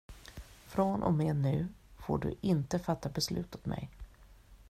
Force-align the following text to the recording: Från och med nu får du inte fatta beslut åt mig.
Från 0.67 1.03
och 1.03 1.13
med 1.13 1.35
nu 1.35 1.67
får 1.97 2.17
du 2.17 2.35
inte 2.41 2.79
fatta 2.79 3.09
beslut 3.09 3.55
åt 3.55 3.65
mig. 3.65 3.89